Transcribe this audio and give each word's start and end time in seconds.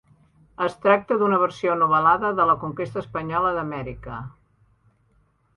Es 0.67 0.77
tracta 0.85 1.17
d'una 1.19 1.37
versió 1.43 1.75
novel·lada 1.83 2.33
de 2.39 2.47
la 2.53 2.57
conquesta 2.65 3.01
espanyola 3.05 3.55
d'Amèrica. 3.59 4.19